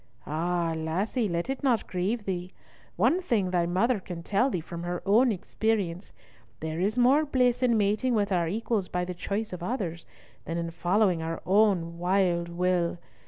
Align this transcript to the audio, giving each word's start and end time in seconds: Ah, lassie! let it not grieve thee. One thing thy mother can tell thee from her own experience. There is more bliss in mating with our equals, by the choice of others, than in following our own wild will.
Ah, 0.25 0.73
lassie! 0.75 1.29
let 1.29 1.47
it 1.47 1.61
not 1.61 1.85
grieve 1.85 2.25
thee. 2.25 2.51
One 2.95 3.21
thing 3.21 3.51
thy 3.51 3.67
mother 3.67 3.99
can 3.99 4.23
tell 4.23 4.49
thee 4.49 4.59
from 4.59 4.81
her 4.81 5.03
own 5.05 5.31
experience. 5.31 6.11
There 6.59 6.79
is 6.81 6.97
more 6.97 7.23
bliss 7.23 7.61
in 7.61 7.77
mating 7.77 8.15
with 8.15 8.31
our 8.31 8.47
equals, 8.47 8.87
by 8.87 9.05
the 9.05 9.13
choice 9.13 9.53
of 9.53 9.61
others, 9.61 10.07
than 10.45 10.57
in 10.57 10.71
following 10.71 11.21
our 11.21 11.39
own 11.45 11.99
wild 11.99 12.49
will. 12.49 12.97